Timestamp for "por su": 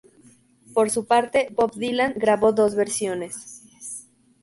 0.73-1.05